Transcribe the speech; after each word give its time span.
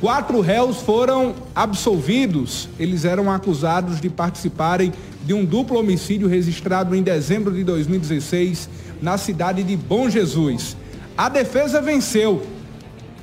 Quatro 0.00 0.40
réus 0.40 0.78
foram 0.78 1.34
absolvidos. 1.54 2.70
Eles 2.78 3.04
eram 3.04 3.30
acusados 3.30 4.00
de 4.00 4.08
participarem 4.08 4.94
de 5.26 5.34
um 5.34 5.44
duplo 5.44 5.78
homicídio 5.78 6.26
registrado 6.26 6.96
em 6.96 7.02
dezembro 7.02 7.52
de 7.52 7.62
2016 7.62 8.70
na 9.02 9.18
cidade 9.18 9.62
de 9.62 9.76
Bom 9.76 10.08
Jesus. 10.08 10.74
A 11.18 11.28
defesa 11.28 11.82
venceu. 11.82 12.42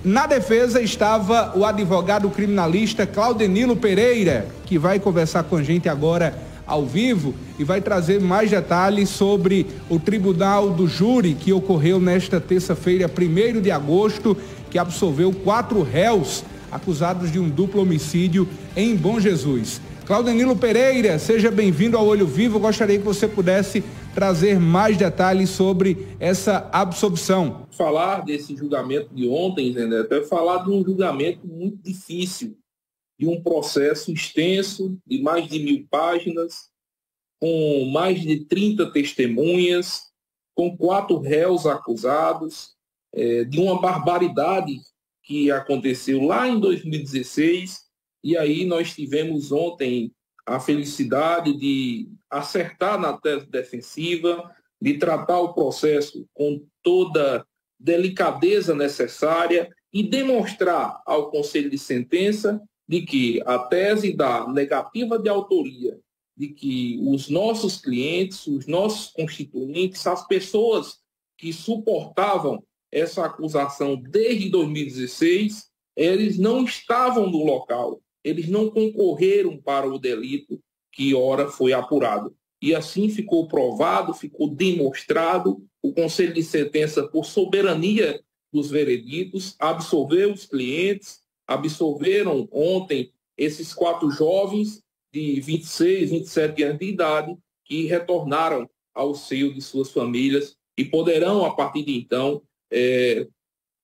Na 0.03 0.27
defesa 0.27 0.79
estava 0.79 1.51
o 1.57 1.65
advogado 1.65 2.29
criminalista 2.29 3.07
Claudenilo 3.07 3.75
Pereira, 3.75 4.47
que 4.67 4.77
vai 4.77 4.99
conversar 4.99 5.45
com 5.45 5.55
a 5.55 5.63
gente 5.63 5.89
agora 5.89 6.37
ao 6.67 6.85
vivo 6.85 7.33
e 7.57 7.63
vai 7.63 7.81
trazer 7.81 8.21
mais 8.21 8.51
detalhes 8.51 9.09
sobre 9.09 9.65
o 9.89 9.99
tribunal 9.99 10.69
do 10.69 10.87
júri 10.87 11.33
que 11.33 11.51
ocorreu 11.51 11.99
nesta 11.99 12.39
terça-feira, 12.39 13.09
1 13.09 13.61
de 13.61 13.71
agosto, 13.71 14.37
que 14.69 14.77
absolveu 14.77 15.33
quatro 15.33 15.81
réus 15.81 16.43
acusados 16.71 17.31
de 17.31 17.39
um 17.39 17.49
duplo 17.49 17.81
homicídio 17.81 18.47
em 18.75 18.95
Bom 18.95 19.19
Jesus. 19.19 19.81
Claudenilo 20.05 20.55
Pereira, 20.55 21.19
seja 21.19 21.51
bem-vindo 21.51 21.97
ao 21.97 22.05
Olho 22.05 22.25
Vivo. 22.25 22.59
gostaria 22.59 22.97
que 22.97 23.03
você 23.03 23.27
pudesse 23.27 23.83
trazer 24.15 24.59
mais 24.59 24.97
detalhes 24.97 25.49
sobre 25.49 26.07
essa 26.19 26.69
absolvição. 26.71 27.67
Falar 27.71 28.25
desse 28.25 28.55
julgamento 28.55 29.13
de 29.13 29.27
ontem, 29.27 29.73
Zé 29.73 29.85
Neto, 29.85 30.13
é 30.13 30.23
falar 30.23 30.63
de 30.63 30.71
um 30.71 30.83
julgamento 30.83 31.45
muito 31.45 31.83
difícil, 31.83 32.57
de 33.19 33.27
um 33.27 33.41
processo 33.43 34.11
extenso, 34.11 34.97
de 35.05 35.21
mais 35.21 35.47
de 35.47 35.59
mil 35.59 35.85
páginas, 35.89 36.69
com 37.39 37.89
mais 37.91 38.21
de 38.21 38.45
30 38.45 38.91
testemunhas, 38.91 40.03
com 40.55 40.75
quatro 40.75 41.19
réus 41.19 41.65
acusados, 41.65 42.75
é, 43.13 43.43
de 43.43 43.59
uma 43.59 43.79
barbaridade 43.79 44.79
que 45.27 45.51
aconteceu 45.51 46.23
lá 46.23 46.47
em 46.47 46.57
2016, 46.57 47.81
e 48.23 48.37
aí 48.37 48.65
nós 48.65 48.95
tivemos 48.95 49.51
ontem 49.51 50.13
a 50.45 50.57
felicidade 50.57 51.53
de 51.57 52.07
acertar 52.29 52.97
na 52.97 53.11
tese 53.11 53.45
defensiva, 53.45 54.49
de 54.81 54.97
tratar 54.97 55.41
o 55.41 55.53
processo 55.53 56.25
com 56.33 56.65
toda 56.81 57.45
delicadeza 57.77 58.73
necessária 58.73 59.69
e 59.91 60.01
demonstrar 60.01 61.01
ao 61.05 61.29
Conselho 61.29 61.69
de 61.69 61.77
Sentença 61.77 62.61
de 62.87 63.01
que 63.01 63.41
a 63.45 63.59
tese 63.59 64.15
da 64.15 64.47
negativa 64.47 65.19
de 65.19 65.27
autoria, 65.27 65.99
de 66.37 66.47
que 66.47 67.01
os 67.05 67.27
nossos 67.27 67.81
clientes, 67.81 68.47
os 68.47 68.65
nossos 68.65 69.11
constituintes, 69.11 70.07
as 70.07 70.25
pessoas 70.25 70.99
que 71.37 71.51
suportavam 71.51 72.63
essa 72.91 73.25
acusação 73.25 73.95
desde 73.95 74.49
2016, 74.49 75.67
eles 75.95 76.37
não 76.37 76.63
estavam 76.63 77.29
no 77.29 77.43
local, 77.43 78.01
eles 78.23 78.47
não 78.47 78.69
concorreram 78.69 79.57
para 79.57 79.87
o 79.87 79.99
delito 79.99 80.59
que 80.91 81.13
ora 81.13 81.47
foi 81.47 81.73
apurado. 81.73 82.35
E 82.61 82.73
assim 82.73 83.09
ficou 83.09 83.47
provado, 83.47 84.13
ficou 84.13 84.49
demonstrado, 84.49 85.63
o 85.81 85.93
Conselho 85.93 86.33
de 86.33 86.43
Sentença, 86.43 87.07
por 87.07 87.25
soberania 87.25 88.21
dos 88.51 88.69
vereditos, 88.69 89.55
absolveu 89.59 90.33
os 90.33 90.45
clientes, 90.45 91.21
absolveram 91.45 92.47
ontem 92.51 93.11
esses 93.37 93.73
quatro 93.73 94.09
jovens 94.09 94.81
de 95.13 95.39
26, 95.39 96.09
27 96.11 96.63
anos 96.63 96.79
de 96.79 96.85
idade, 96.85 97.37
que 97.63 97.85
retornaram 97.85 98.67
ao 98.93 99.13
seio 99.13 99.53
de 99.53 99.61
suas 99.61 99.91
famílias 99.91 100.55
e 100.77 100.83
poderão, 100.83 101.45
a 101.45 101.53
partir 101.53 101.83
de 101.83 101.95
então, 101.97 102.41
é, 102.71 103.27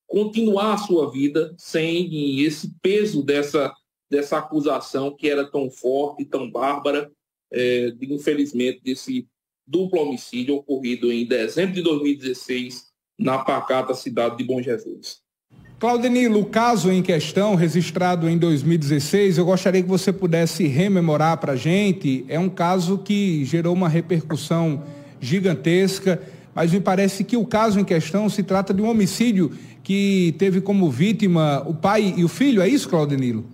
continuar 0.07 0.73
a 0.73 0.77
sua 0.77 1.11
vida 1.11 1.53
sem 1.57 2.41
esse 2.41 2.73
peso 2.81 3.23
dessa, 3.23 3.73
dessa 4.09 4.37
acusação 4.37 5.15
que 5.15 5.29
era 5.29 5.45
tão 5.45 5.69
forte, 5.69 6.25
tão 6.25 6.49
bárbara, 6.49 7.11
é, 7.51 7.91
de, 7.91 8.13
infelizmente, 8.13 8.81
desse 8.83 9.27
duplo 9.65 10.01
homicídio 10.01 10.55
ocorrido 10.55 11.11
em 11.11 11.25
dezembro 11.25 11.73
de 11.73 11.81
2016 11.81 12.91
na 13.17 13.39
pacata 13.39 13.93
cidade 13.93 14.37
de 14.37 14.43
Bom 14.43 14.61
Jesus. 14.61 15.23
Claudenilo, 15.79 16.39
o 16.39 16.45
caso 16.45 16.91
em 16.91 17.03
questão, 17.03 17.55
registrado 17.55 18.29
em 18.29 18.37
2016, 18.37 19.37
eu 19.37 19.45
gostaria 19.45 19.81
que 19.81 19.89
você 19.89 20.13
pudesse 20.13 20.65
rememorar 20.65 21.37
para 21.37 21.53
a 21.53 21.55
gente. 21.57 22.23
É 22.29 22.39
um 22.39 22.49
caso 22.49 22.97
que 22.97 23.43
gerou 23.43 23.73
uma 23.73 23.89
repercussão 23.89 24.83
gigantesca 25.19 26.21
mas 26.55 26.71
me 26.71 26.79
parece 26.79 27.23
que 27.23 27.35
o 27.35 27.45
caso 27.45 27.79
em 27.79 27.85
questão 27.85 28.29
se 28.29 28.43
trata 28.43 28.73
de 28.73 28.81
um 28.81 28.89
homicídio 28.89 29.51
que 29.83 30.33
teve 30.37 30.61
como 30.61 30.89
vítima 30.89 31.63
o 31.67 31.73
pai 31.73 32.13
e 32.15 32.23
o 32.23 32.27
filho, 32.27 32.61
é 32.61 32.67
isso, 32.67 32.87
Claudenilo? 32.87 33.45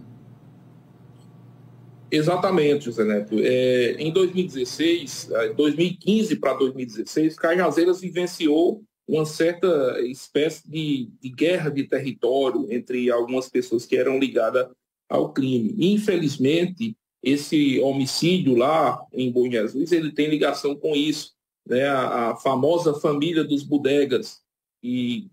Exatamente, 2.12 2.86
José 2.86 3.04
Neto. 3.04 3.36
É, 3.40 3.96
em 4.00 4.12
2016, 4.12 5.30
2015 5.56 6.36
para 6.38 6.54
2016, 6.54 7.36
Cajazeiras 7.36 8.02
vivenciou 8.02 8.84
uma 9.08 9.26
certa 9.26 10.00
espécie 10.02 10.70
de, 10.70 11.10
de, 11.20 11.30
guerra 11.30 11.70
de 11.70 11.84
território 11.84 12.68
entre 12.70 13.10
algumas 13.12 13.50
pessoas 13.50 13.86
que 13.86 13.96
eram 13.96 14.20
ligadas 14.20 14.68
ao 15.08 15.34
crime. 15.34 15.74
Infelizmente, 15.78 16.96
esse 17.24 17.80
homicídio 17.80 18.56
lá 18.56 19.00
em 19.12 19.32
Bom 19.32 19.50
Jesus, 19.50 19.92
ele 19.92 20.12
tem 20.12 20.30
ligação 20.30 20.76
com 20.76 20.96
isso 20.96 21.34
né, 21.68 21.86
a, 21.88 22.32
a 22.32 22.36
famosa 22.36 22.94
família 22.94 23.44
dos 23.44 23.64
bodegas, 23.64 24.42
e 24.84 25.30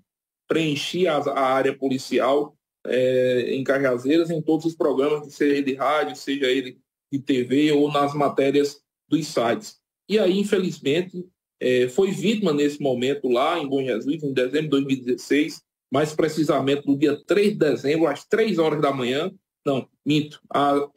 preenchia 0.48 1.12
a, 1.12 1.30
a 1.30 1.40
área 1.40 1.76
policial 1.76 2.56
é, 2.86 3.54
em 3.54 3.64
Cajazeiras 3.64 4.30
em 4.30 4.40
todos 4.40 4.66
os 4.66 4.74
programas, 4.74 5.32
seja 5.34 5.56
ele 5.56 5.72
de 5.72 5.74
rádio, 5.74 6.16
seja 6.16 6.46
ele 6.46 6.78
de 7.12 7.18
TV 7.18 7.72
ou 7.72 7.90
nas 7.90 8.14
matérias 8.14 8.80
dos 9.08 9.26
sites. 9.26 9.78
E 10.08 10.18
aí, 10.18 10.38
infelizmente, 10.38 11.26
é, 11.60 11.88
foi 11.88 12.10
vítima 12.10 12.52
nesse 12.52 12.80
momento 12.80 13.28
lá 13.28 13.58
em 13.58 13.68
Bom 13.68 13.82
Jesus, 13.82 14.22
em 14.22 14.32
dezembro 14.32 14.62
de 14.62 14.84
2016, 14.84 15.62
mais 15.90 16.14
precisamente 16.14 16.86
no 16.86 16.96
dia 16.96 17.16
3 17.26 17.52
de 17.52 17.58
dezembro, 17.58 18.06
às 18.06 18.24
3 18.24 18.58
horas 18.58 18.80
da 18.80 18.92
manhã, 18.92 19.32
não, 19.64 19.88
minto, 20.04 20.40
à 20.50 20.88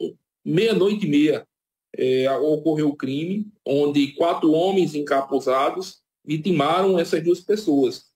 meia-noite 0.44 1.06
e 1.06 1.10
meia, 1.10 1.46
é, 1.96 2.30
ocorreu 2.30 2.88
o 2.88 2.96
crime, 2.96 3.46
onde 3.66 4.12
quatro 4.12 4.52
homens 4.52 4.94
encapuzados 4.94 6.00
vitimaram 6.24 6.98
essas 6.98 7.22
duas 7.22 7.40
pessoas. 7.40 8.06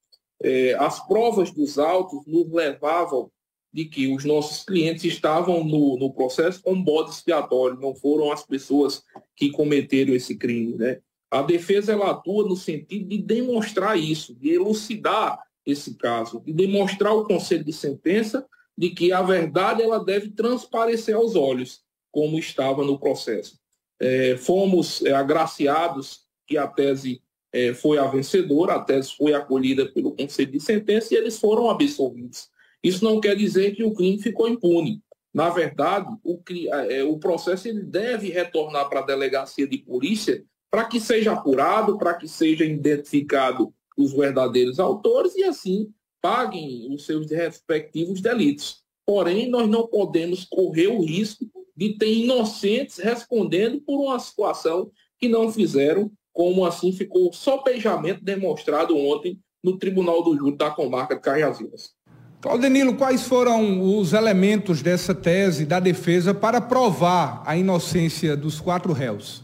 É, 0.43 0.75
as 0.75 1.07
provas 1.07 1.51
dos 1.51 1.79
autos 1.79 2.21
nos 2.27 2.51
levavam 2.53 3.31
de 3.73 3.87
que 3.87 4.07
os 4.15 4.25
nossos 4.25 4.65
clientes 4.65 5.05
estavam 5.05 5.65
no, 5.65 5.99
no 5.99 6.13
processo 6.13 6.63
com 6.63 6.81
bode 6.81 7.11
expiatório, 7.11 7.81
não 7.81 7.95
foram 7.95 8.31
as 8.31 8.47
pessoas 8.47 9.03
que 9.35 9.51
cometeram 9.51 10.15
esse 10.15 10.37
crime. 10.37 10.77
Né? 10.77 11.01
A 11.31 11.43
defesa 11.43 11.93
ela 11.93 12.13
atua 12.13 12.49
no 12.49 12.57
sentido 12.57 13.09
de 13.09 13.19
demonstrar 13.19 13.99
isso, 13.99 14.35
de 14.37 14.51
elucidar 14.51 15.41
esse 15.67 15.95
caso, 15.95 16.41
de 16.41 16.53
demonstrar 16.53 17.11
ao 17.11 17.25
conselho 17.25 17.65
de 17.65 17.73
sentença 17.73 18.47
de 18.77 18.91
que 18.91 19.13
a 19.13 19.23
verdade 19.23 19.83
ela 19.83 20.05
deve 20.05 20.31
transparecer 20.31 21.17
aos 21.17 21.35
olhos, 21.35 21.83
como 22.13 22.39
estava 22.39 22.85
no 22.85 22.99
processo 22.99 23.64
é, 24.01 24.37
fomos 24.37 25.05
é, 25.05 25.13
agraciados 25.13 26.25
que 26.47 26.57
a 26.59 26.67
tese 26.67 27.23
é, 27.53 27.73
foi 27.73 27.99
a 27.99 28.07
vencedora, 28.07 28.75
a 28.75 28.81
tese 28.81 29.15
foi 29.17 29.33
acolhida 29.33 29.87
pelo 29.87 30.13
Conselho 30.13 30.53
de 30.53 30.61
Sentença 30.61 31.15
e 31.15 31.17
eles 31.17 31.39
foram 31.39 31.71
absolvidos. 31.71 32.49
Isso 32.83 33.05
não 33.05 33.21
quer 33.21 33.37
dizer 33.37 33.75
que 33.75 33.85
o 33.85 33.95
crime 33.95 34.21
ficou 34.21 34.49
impune. 34.49 35.01
Na 35.33 35.51
verdade, 35.51 36.09
o, 36.23 36.41
é, 36.89 37.03
o 37.03 37.19
processo 37.19 37.67
ele 37.67 37.83
deve 37.83 38.31
retornar 38.31 38.89
para 38.89 39.01
a 39.01 39.07
delegacia 39.07 39.67
de 39.67 39.79
polícia 39.79 40.45
para 40.71 40.85
que 40.85 41.01
seja 41.01 41.33
apurado, 41.33 41.97
para 41.97 42.15
que 42.15 42.27
seja 42.27 42.65
identificado 42.65 43.73
os 43.97 44.13
verdadeiros 44.13 44.81
autores 44.81 45.37
e 45.37 45.45
assim 45.45 45.89
paguem 46.21 46.93
os 46.93 47.07
seus 47.07 47.31
respectivos 47.31 48.21
delitos. 48.21 48.83
Porém, 49.07 49.49
nós 49.49 49.69
não 49.69 49.87
podemos 49.87 50.45
correr 50.45 50.89
o 50.89 51.01
risco 51.01 51.47
de 51.77 51.99
ter 51.99 52.13
inocentes 52.13 52.99
respondendo 52.99 53.81
por 53.81 54.01
uma 54.01 54.19
situação 54.19 54.91
que 55.19 55.29
não 55.29 55.51
fizeram, 55.51 56.11
como 56.33 56.65
assim 56.65 56.93
ficou 56.93 57.33
sopejamento 57.33 58.25
demonstrado 58.25 58.97
ontem 58.97 59.39
no 59.63 59.79
Tribunal 59.79 60.23
do 60.23 60.37
Júri 60.37 60.57
da 60.57 60.71
Comarca 60.71 61.15
de 61.15 61.23
Cajazeiras. 61.23 61.93
Claudenilo, 62.41 62.95
quais 62.97 63.27
foram 63.27 63.99
os 63.99 64.13
elementos 64.13 64.83
dessa 64.83 65.15
tese 65.15 65.65
da 65.65 65.81
defesa 65.81 66.35
para 66.35 66.61
provar 66.61 67.43
a 67.47 67.57
inocência 67.57 68.37
dos 68.37 68.61
quatro 68.61 68.93
réus? 68.93 69.43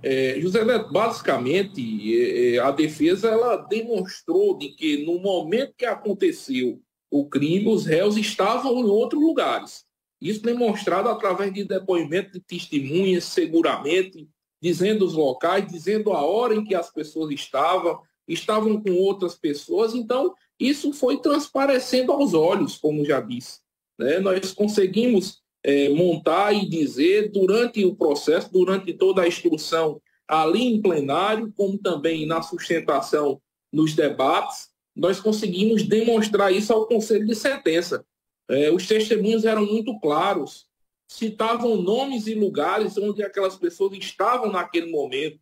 É, 0.00 0.38
José 0.38 0.64
Neto, 0.64 0.92
basicamente, 0.92 1.82
é, 2.14 2.54
é, 2.54 2.58
a 2.60 2.70
defesa 2.70 3.28
ela 3.28 3.56
demonstrou 3.56 4.56
de 4.56 4.68
que 4.68 5.04
no 5.04 5.18
momento 5.18 5.74
que 5.76 5.84
aconteceu 5.84 6.80
o 7.10 7.28
crime, 7.28 7.68
os 7.68 7.86
réus 7.86 8.16
estavam 8.16 8.78
em 8.78 8.84
outros 8.84 9.20
lugares. 9.20 9.84
Isso 10.26 10.42
demonstrado 10.42 11.08
através 11.08 11.52
de 11.52 11.64
depoimento 11.64 12.32
de 12.32 12.40
testemunhas, 12.40 13.24
seguramente, 13.24 14.28
dizendo 14.60 15.04
os 15.04 15.14
locais, 15.14 15.70
dizendo 15.70 16.12
a 16.12 16.22
hora 16.22 16.54
em 16.54 16.64
que 16.64 16.74
as 16.74 16.92
pessoas 16.92 17.30
estavam, 17.30 18.00
estavam 18.26 18.82
com 18.82 18.92
outras 18.92 19.36
pessoas. 19.36 19.94
Então, 19.94 20.34
isso 20.58 20.92
foi 20.92 21.18
transparecendo 21.20 22.10
aos 22.10 22.34
olhos, 22.34 22.76
como 22.76 23.04
já 23.04 23.20
disse. 23.20 23.60
Né? 23.98 24.18
Nós 24.18 24.52
conseguimos 24.52 25.42
é, 25.62 25.88
montar 25.90 26.52
e 26.52 26.68
dizer 26.68 27.30
durante 27.30 27.84
o 27.84 27.94
processo, 27.94 28.50
durante 28.52 28.92
toda 28.92 29.22
a 29.22 29.28
instrução 29.28 30.00
ali 30.26 30.64
em 30.64 30.82
plenário, 30.82 31.52
como 31.56 31.78
também 31.78 32.26
na 32.26 32.42
sustentação 32.42 33.40
nos 33.72 33.94
debates, 33.94 34.70
nós 34.94 35.20
conseguimos 35.20 35.82
demonstrar 35.82 36.52
isso 36.52 36.72
ao 36.72 36.86
Conselho 36.86 37.26
de 37.26 37.34
Sentença. 37.34 38.04
É, 38.48 38.70
os 38.70 38.86
testemunhos 38.86 39.44
eram 39.44 39.66
muito 39.66 39.98
claros, 40.00 40.66
citavam 41.08 41.76
nomes 41.76 42.26
e 42.26 42.34
lugares 42.34 42.96
onde 42.96 43.22
aquelas 43.22 43.56
pessoas 43.56 43.96
estavam 43.96 44.50
naquele 44.50 44.90
momento. 44.90 45.38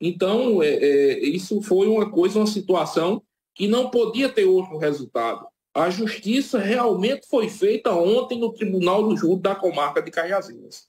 Então, 0.00 0.62
é, 0.62 0.68
é, 0.68 1.18
isso 1.24 1.62
foi 1.62 1.86
uma 1.86 2.10
coisa, 2.10 2.38
uma 2.38 2.46
situação 2.46 3.22
que 3.54 3.66
não 3.66 3.90
podia 3.90 4.28
ter 4.28 4.44
outro 4.44 4.76
resultado. 4.76 5.46
A 5.72 5.90
justiça 5.90 6.58
realmente 6.58 7.26
foi 7.28 7.48
feita 7.48 7.92
ontem 7.92 8.38
no 8.38 8.52
Tribunal 8.52 9.08
do 9.08 9.16
Júri 9.16 9.40
da 9.40 9.54
comarca 9.54 10.00
de 10.00 10.10
Cajazeiras. 10.10 10.88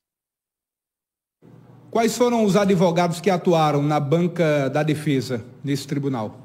Quais 1.90 2.18
foram 2.18 2.44
os 2.44 2.56
advogados 2.56 3.22
que 3.22 3.30
atuaram 3.30 3.82
na 3.82 4.00
banca 4.00 4.70
da 4.70 4.84
defesa 4.84 5.46
nesse 5.64 5.88
tribunal? 5.88 6.38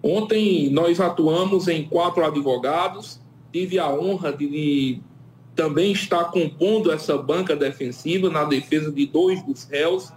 Ontem 0.00 0.70
nós 0.70 1.00
atuamos 1.00 1.66
em 1.66 1.88
quatro 1.88 2.24
advogados. 2.24 3.20
Tive 3.52 3.78
a 3.78 3.88
honra 3.88 4.32
de 4.32 5.00
também 5.54 5.90
estar 5.90 6.26
compondo 6.26 6.92
essa 6.92 7.18
banca 7.18 7.56
defensiva 7.56 8.30
na 8.30 8.44
defesa 8.44 8.92
de 8.92 9.06
dois 9.06 9.42
dos 9.42 9.64
réus, 9.64 10.12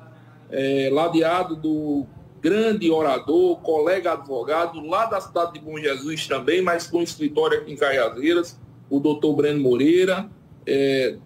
é, 0.51 0.89
ladeado 0.91 1.55
do 1.55 2.05
grande 2.41 2.89
orador, 2.91 3.59
colega 3.61 4.13
advogado, 4.13 4.85
lá 4.85 5.05
da 5.05 5.21
cidade 5.21 5.53
de 5.53 5.59
Bom 5.59 5.77
Jesus 5.77 6.27
também, 6.27 6.61
mas 6.61 6.87
com 6.87 7.01
escritório 7.01 7.59
aqui 7.59 7.71
em 7.71 7.75
Caiazeiras, 7.75 8.59
o 8.89 8.99
doutor 8.99 9.35
Breno 9.35 9.61
Moreira. 9.61 10.29
É, 10.65 11.17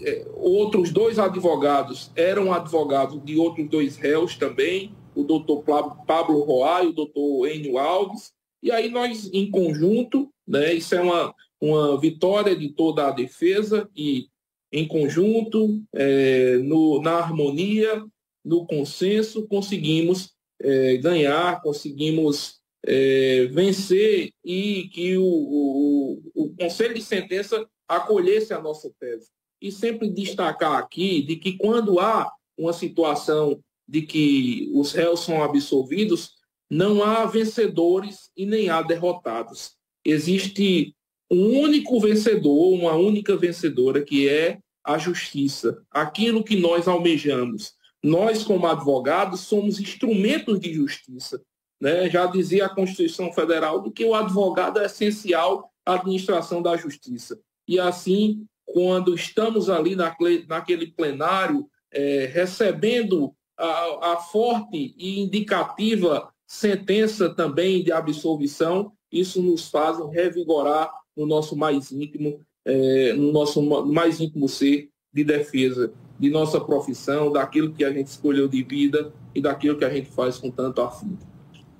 é, 0.00 0.26
outros 0.34 0.90
dois 0.90 1.18
advogados 1.18 2.10
eram 2.16 2.52
advogados 2.52 3.22
de 3.24 3.36
outros 3.36 3.68
dois 3.68 3.96
réus 3.96 4.36
também, 4.36 4.94
o 5.14 5.22
doutor 5.22 5.62
Pablo 6.06 6.40
Roá 6.40 6.82
e 6.82 6.88
o 6.88 6.92
doutor 6.92 7.46
Enio 7.48 7.78
Alves. 7.78 8.32
E 8.62 8.70
aí 8.70 8.88
nós, 8.88 9.28
em 9.32 9.50
conjunto, 9.50 10.32
né, 10.46 10.72
isso 10.72 10.94
é 10.94 11.00
uma, 11.00 11.34
uma 11.60 12.00
vitória 12.00 12.54
de 12.54 12.68
toda 12.68 13.08
a 13.08 13.10
defesa 13.10 13.90
e 13.96 14.28
em 14.72 14.86
conjunto, 14.88 15.82
é, 15.94 16.56
no, 16.58 17.02
na 17.02 17.18
harmonia, 17.18 18.02
no 18.44 18.66
consenso, 18.66 19.46
conseguimos 19.46 20.32
é, 20.60 20.96
ganhar, 20.96 21.60
conseguimos 21.60 22.60
é, 22.84 23.46
vencer 23.52 24.32
e 24.44 24.88
que 24.92 25.16
o, 25.16 25.24
o, 25.24 26.22
o 26.34 26.54
Conselho 26.54 26.94
de 26.94 27.02
Sentença 27.02 27.66
acolhesse 27.86 28.54
a 28.54 28.60
nossa 28.60 28.90
tese. 28.98 29.28
E 29.60 29.70
sempre 29.70 30.08
destacar 30.08 30.78
aqui 30.78 31.22
de 31.22 31.36
que 31.36 31.56
quando 31.58 32.00
há 32.00 32.32
uma 32.56 32.72
situação 32.72 33.62
de 33.86 34.02
que 34.02 34.70
os 34.74 34.92
réus 34.92 35.20
são 35.20 35.42
absolvidos, 35.42 36.32
não 36.72 37.04
há 37.04 37.26
vencedores 37.26 38.30
e 38.34 38.46
nem 38.46 38.70
há 38.70 38.80
derrotados. 38.80 39.72
Existe 40.02 40.96
um 41.30 41.60
único 41.60 42.00
vencedor, 42.00 42.72
uma 42.72 42.94
única 42.94 43.36
vencedora, 43.36 44.02
que 44.02 44.26
é 44.26 44.58
a 44.82 44.96
justiça, 44.96 45.84
aquilo 45.90 46.42
que 46.42 46.56
nós 46.56 46.88
almejamos. 46.88 47.74
Nós, 48.02 48.42
como 48.42 48.66
advogados, 48.66 49.40
somos 49.40 49.78
instrumentos 49.78 50.58
de 50.58 50.72
justiça. 50.72 51.42
Né? 51.78 52.08
Já 52.08 52.24
dizia 52.24 52.64
a 52.64 52.74
Constituição 52.74 53.30
Federal 53.34 53.82
de 53.82 53.90
que 53.90 54.06
o 54.06 54.14
advogado 54.14 54.80
é 54.80 54.86
essencial 54.86 55.70
à 55.84 55.96
administração 55.96 56.62
da 56.62 56.74
justiça. 56.74 57.38
E 57.68 57.78
assim, 57.78 58.46
quando 58.64 59.14
estamos 59.14 59.68
ali 59.68 59.94
naquele 59.94 60.86
plenário, 60.86 61.68
é, 61.92 62.30
recebendo 62.32 63.34
a, 63.58 64.12
a 64.12 64.16
forte 64.16 64.94
e 64.96 65.20
indicativa 65.20 66.31
sentença 66.52 67.30
também 67.30 67.82
de 67.82 67.90
absolvição, 67.90 68.92
isso 69.10 69.40
nos 69.40 69.70
faz 69.70 69.96
revigorar 70.12 70.90
no 71.16 71.24
nosso 71.24 71.56
mais 71.56 71.90
íntimo, 71.90 72.40
é, 72.66 73.14
no 73.14 73.32
nosso 73.32 73.62
mais 73.86 74.20
íntimo 74.20 74.46
ser 74.46 74.90
de 75.10 75.24
defesa 75.24 75.90
de 76.20 76.28
nossa 76.28 76.60
profissão, 76.60 77.32
daquilo 77.32 77.72
que 77.72 77.82
a 77.82 77.90
gente 77.90 78.08
escolheu 78.08 78.46
de 78.46 78.62
vida 78.62 79.10
e 79.34 79.40
daquilo 79.40 79.78
que 79.78 79.84
a 79.84 79.88
gente 79.88 80.10
faz 80.10 80.36
com 80.36 80.50
tanto 80.50 80.82
afinco. 80.82 81.26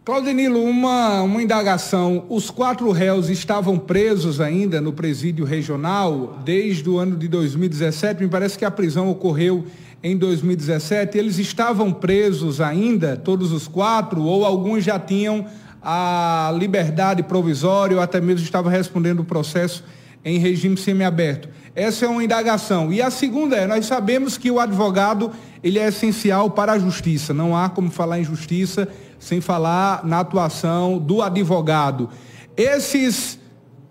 Claudenilo, 0.07 0.61
uma, 0.65 1.21
uma 1.23 1.43
indagação. 1.43 2.25
Os 2.31 2.51
quatro 2.51 2.91
réus 2.91 3.29
estavam 3.29 3.79
presos 3.79 4.41
ainda 4.41 4.81
no 4.81 4.93
presídio 4.93 5.45
regional 5.45 6.41
desde 6.45 6.89
o 6.89 6.99
ano 6.99 7.15
de 7.17 7.29
2017. 7.29 8.23
Me 8.23 8.29
parece 8.29 8.59
que 8.59 8.65
a 8.65 8.71
prisão 8.71 9.11
ocorreu 9.11 9.65
em 10.03 10.17
2017. 10.17 11.17
Eles 11.17 11.39
estavam 11.39 11.93
presos 11.93 12.61
ainda, 12.61 13.17
todos 13.17 13.53
os 13.53 13.69
quatro, 13.69 14.23
ou 14.23 14.45
alguns 14.45 14.85
já 14.85 14.99
tinham 14.99 15.47
a 15.83 16.55
liberdade 16.57 17.23
provisória 17.23 17.97
ou 17.97 18.03
até 18.03 18.21
mesmo 18.21 18.45
estavam 18.45 18.71
respondendo 18.71 19.21
o 19.21 19.25
processo 19.25 19.85
em 20.25 20.39
regime 20.39 20.77
semiaberto. 20.77 21.49
Essa 21.75 22.07
é 22.07 22.09
uma 22.09 22.23
indagação. 22.23 22.93
E 22.93 23.03
a 23.03 23.11
segunda 23.11 23.57
é, 23.57 23.67
nós 23.67 23.87
sabemos 23.87 24.39
que 24.39 24.51
o 24.51 24.61
advogado 24.61 25.33
ele 25.63 25.79
é 25.79 25.89
essencial 25.89 26.51
para 26.51 26.73
a 26.73 26.79
justiça. 26.79 27.35
Não 27.35 27.57
há 27.57 27.69
como 27.69 27.91
falar 27.91 28.21
em 28.21 28.25
justiça 28.25 28.89
sem 29.19 29.41
falar 29.41 30.05
na 30.05 30.21
atuação 30.21 30.99
do 30.99 31.23
advogado. 31.23 32.09
Esses 32.57 33.39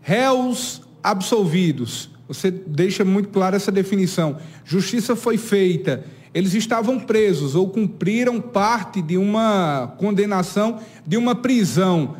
réus 0.02 0.82
absolvidos, 1.04 2.10
você 2.34 2.50
deixa 2.50 3.04
muito 3.04 3.28
clara 3.28 3.58
essa 3.58 3.72
definição. 3.72 4.38
Justiça 4.64 5.18
foi 5.18 5.38
feita. 5.38 6.06
Eles 6.34 6.54
estavam 6.54 6.98
presos 6.98 7.56
ou 7.56 7.70
cumpriram 7.70 8.40
parte 8.40 9.02
de 9.02 9.18
uma 9.18 9.94
condenação, 9.98 10.80
de 11.06 11.18
uma 11.18 11.36
prisão. 11.36 12.16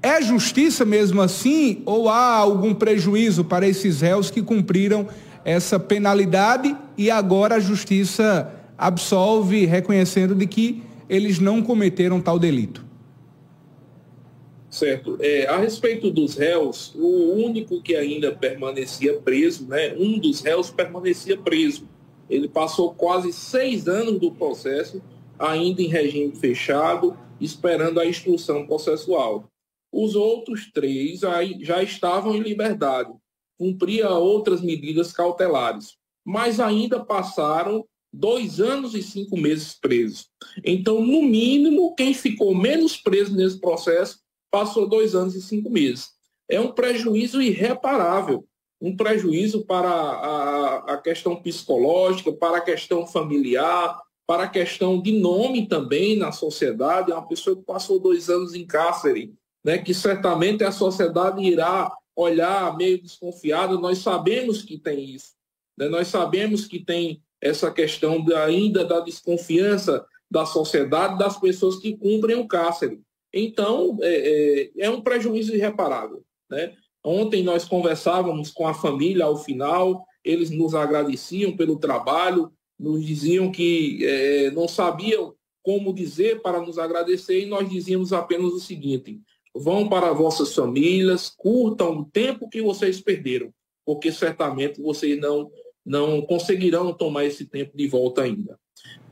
É 0.00 0.22
justiça 0.22 0.84
mesmo 0.84 1.20
assim 1.20 1.82
ou 1.84 2.08
há 2.08 2.36
algum 2.36 2.72
prejuízo 2.72 3.44
para 3.44 3.66
esses 3.66 4.00
réus 4.00 4.30
que 4.30 4.40
cumpriram 4.40 5.08
essa 5.44 5.80
penalidade 5.80 6.76
e 6.96 7.10
agora 7.10 7.56
a 7.56 7.60
justiça 7.60 8.48
absolve 8.78 9.66
reconhecendo 9.66 10.34
de 10.34 10.46
que 10.46 10.82
eles 11.08 11.40
não 11.40 11.60
cometeram 11.60 12.20
tal 12.20 12.38
delito? 12.38 12.89
Certo. 14.70 15.18
É, 15.20 15.48
a 15.48 15.58
respeito 15.58 16.12
dos 16.12 16.36
réus, 16.36 16.94
o 16.94 17.32
único 17.34 17.82
que 17.82 17.96
ainda 17.96 18.32
permanecia 18.32 19.18
preso, 19.20 19.66
né, 19.66 19.94
um 19.98 20.16
dos 20.16 20.42
réus 20.42 20.70
permanecia 20.70 21.36
preso. 21.36 21.88
Ele 22.28 22.48
passou 22.48 22.94
quase 22.94 23.32
seis 23.32 23.88
anos 23.88 24.20
do 24.20 24.30
processo, 24.30 25.02
ainda 25.36 25.82
em 25.82 25.88
regime 25.88 26.36
fechado, 26.36 27.18
esperando 27.40 27.98
a 27.98 28.06
instrução 28.06 28.64
processual. 28.64 29.50
Os 29.92 30.14
outros 30.14 30.70
três 30.72 31.20
já 31.60 31.82
estavam 31.82 32.36
em 32.36 32.40
liberdade, 32.40 33.10
cumpria 33.58 34.10
outras 34.10 34.60
medidas 34.60 35.12
cautelares, 35.12 35.96
mas 36.24 36.60
ainda 36.60 37.04
passaram 37.04 37.84
dois 38.12 38.60
anos 38.60 38.94
e 38.94 39.02
cinco 39.02 39.36
meses 39.36 39.74
presos. 39.74 40.28
Então, 40.64 41.04
no 41.04 41.22
mínimo, 41.22 41.92
quem 41.96 42.14
ficou 42.14 42.54
menos 42.54 42.96
preso 42.96 43.34
nesse 43.34 43.60
processo 43.60 44.20
passou 44.50 44.88
dois 44.88 45.14
anos 45.14 45.34
e 45.34 45.42
cinco 45.42 45.70
meses. 45.70 46.10
É 46.48 46.60
um 46.60 46.72
prejuízo 46.72 47.40
irreparável, 47.40 48.44
um 48.80 48.96
prejuízo 48.96 49.64
para 49.64 49.90
a, 49.90 50.94
a 50.94 50.98
questão 50.98 51.36
psicológica, 51.36 52.32
para 52.32 52.58
a 52.58 52.62
questão 52.62 53.06
familiar, 53.06 54.00
para 54.26 54.44
a 54.44 54.48
questão 54.48 55.00
de 55.00 55.12
nome 55.12 55.66
também 55.66 56.16
na 56.16 56.32
sociedade. 56.32 57.12
É 57.12 57.14
uma 57.14 57.26
pessoa 57.26 57.56
que 57.56 57.62
passou 57.62 57.98
dois 58.00 58.28
anos 58.28 58.54
em 58.54 58.66
cárcere 58.66 59.34
né, 59.64 59.78
que 59.78 59.92
certamente 59.92 60.64
a 60.64 60.72
sociedade 60.72 61.42
irá 61.42 61.92
olhar 62.16 62.76
meio 62.76 63.00
desconfiada. 63.00 63.74
Nós 63.78 63.98
sabemos 63.98 64.62
que 64.62 64.78
tem 64.78 65.04
isso. 65.14 65.32
Né? 65.76 65.88
Nós 65.88 66.08
sabemos 66.08 66.66
que 66.66 66.84
tem 66.84 67.22
essa 67.40 67.70
questão 67.70 68.24
ainda 68.44 68.84
da 68.84 69.00
desconfiança 69.00 70.04
da 70.30 70.46
sociedade, 70.46 71.18
das 71.18 71.38
pessoas 71.38 71.76
que 71.76 71.96
cumprem 71.96 72.36
o 72.36 72.46
cárcere. 72.46 73.00
Então, 73.32 73.98
é, 74.02 74.70
é, 74.76 74.86
é 74.86 74.90
um 74.90 75.00
prejuízo 75.00 75.54
irreparável. 75.54 76.22
Né? 76.50 76.74
Ontem 77.04 77.42
nós 77.42 77.64
conversávamos 77.64 78.50
com 78.50 78.66
a 78.66 78.74
família 78.74 79.24
ao 79.24 79.36
final, 79.36 80.04
eles 80.24 80.50
nos 80.50 80.74
agradeciam 80.74 81.56
pelo 81.56 81.78
trabalho, 81.78 82.52
nos 82.78 83.04
diziam 83.04 83.50
que 83.50 84.04
é, 84.04 84.50
não 84.50 84.66
sabiam 84.66 85.34
como 85.62 85.92
dizer 85.92 86.40
para 86.40 86.60
nos 86.60 86.78
agradecer 86.78 87.42
e 87.42 87.46
nós 87.46 87.68
dizíamos 87.68 88.12
apenas 88.12 88.52
o 88.52 88.60
seguinte: 88.60 89.20
vão 89.54 89.88
para 89.88 90.12
vossas 90.12 90.54
famílias, 90.54 91.32
curtam 91.36 91.98
o 91.98 92.04
tempo 92.04 92.48
que 92.48 92.62
vocês 92.62 93.00
perderam, 93.00 93.52
porque 93.84 94.10
certamente 94.10 94.80
vocês 94.80 95.18
não, 95.20 95.50
não 95.84 96.22
conseguirão 96.22 96.92
tomar 96.92 97.24
esse 97.24 97.44
tempo 97.44 97.76
de 97.76 97.86
volta 97.86 98.22
ainda. 98.22 98.58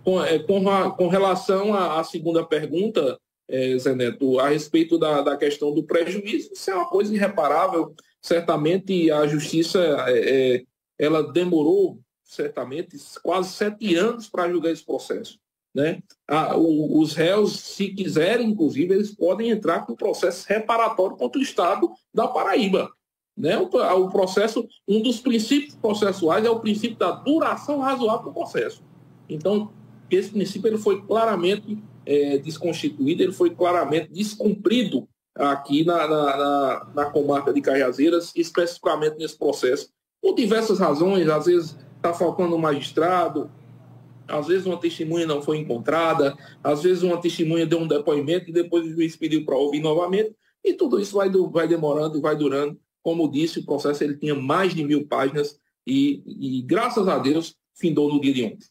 Com, 0.04 0.22
é, 0.22 0.38
com, 0.38 0.68
a, 0.70 0.90
com 0.90 1.08
relação 1.08 1.74
à, 1.74 2.00
à, 2.00 2.04
segunda 2.04 2.44
pergunta, 2.44 3.18
é, 3.48 3.78
Zé 3.78 3.94
Neto, 3.94 4.38
a 4.38 4.48
respeito 4.48 4.98
da, 4.98 5.22
da 5.22 5.36
questão 5.36 5.72
do 5.72 5.82
prejuízo, 5.82 6.50
isso 6.52 6.70
é 6.70 6.74
uma 6.74 6.88
coisa 6.88 7.14
irreparável. 7.14 7.94
certamente 8.20 9.10
a 9.10 9.26
justiça 9.26 9.80
é, 10.08 10.56
é 10.56 10.62
ela 10.98 11.22
demorou 11.32 12.00
certamente 12.24 12.96
quase 13.22 13.50
sete 13.52 13.94
anos 13.94 14.28
para 14.28 14.50
julgar 14.50 14.72
esse 14.72 14.84
processo. 14.84 15.38
Né? 15.74 16.02
os 16.56 17.14
réus, 17.14 17.60
se 17.60 17.88
quiserem, 17.88 18.50
inclusive, 18.50 18.94
eles 18.94 19.14
podem 19.14 19.50
entrar 19.50 19.86
com 19.86 19.94
processo 19.94 20.44
reparatório 20.48 21.16
contra 21.16 21.38
o 21.38 21.42
Estado 21.42 21.88
da 22.12 22.26
Paraíba. 22.26 22.90
Né? 23.36 23.56
O, 23.56 23.66
o, 23.66 24.10
processo, 24.10 24.66
um 24.88 25.00
dos 25.00 25.20
princípios 25.20 25.76
processuais 25.76 26.44
é 26.44 26.50
o 26.50 26.58
princípio 26.58 26.96
da 26.96 27.12
duração 27.12 27.78
razoável 27.78 28.24
do 28.24 28.32
processo. 28.32 28.82
Então, 29.28 29.70
esse 30.10 30.30
princípio 30.30 30.68
ele 30.68 30.78
foi 30.78 31.00
claramente 31.02 31.78
é, 32.08 32.38
desconstituído, 32.38 33.22
ele 33.22 33.32
foi 33.32 33.50
claramente 33.50 34.10
descumprido 34.10 35.06
aqui 35.34 35.84
na, 35.84 36.08
na, 36.08 36.36
na, 36.36 36.92
na 36.94 37.04
comarca 37.04 37.52
de 37.52 37.60
Cajazeiras, 37.60 38.32
especificamente 38.34 39.18
nesse 39.18 39.38
processo, 39.38 39.90
por 40.20 40.34
diversas 40.34 40.78
razões, 40.78 41.28
às 41.28 41.44
vezes 41.44 41.76
está 41.96 42.14
faltando 42.14 42.56
um 42.56 42.58
magistrado, 42.58 43.50
às 44.26 44.46
vezes 44.46 44.66
uma 44.66 44.78
testemunha 44.78 45.26
não 45.26 45.42
foi 45.42 45.58
encontrada, 45.58 46.36
às 46.64 46.82
vezes 46.82 47.02
uma 47.02 47.20
testemunha 47.20 47.66
deu 47.66 47.78
um 47.78 47.86
depoimento 47.86 48.48
e 48.48 48.52
depois 48.52 48.86
o 48.86 48.90
juiz 48.90 49.14
pediu 49.14 49.44
para 49.44 49.56
ouvir 49.56 49.80
novamente, 49.80 50.34
e 50.64 50.72
tudo 50.72 50.98
isso 50.98 51.16
vai, 51.16 51.30
vai 51.30 51.68
demorando 51.68 52.18
e 52.18 52.20
vai 52.20 52.34
durando. 52.34 52.78
Como 53.02 53.30
disse, 53.30 53.60
o 53.60 53.64
processo 53.64 54.02
ele 54.02 54.16
tinha 54.16 54.34
mais 54.34 54.74
de 54.74 54.82
mil 54.82 55.06
páginas 55.06 55.58
e, 55.86 56.22
e 56.26 56.62
graças 56.62 57.06
a 57.06 57.18
Deus, 57.18 57.54
findou 57.74 58.12
no 58.12 58.20
dia 58.20 58.34
de 58.34 58.44
ontem. 58.44 58.66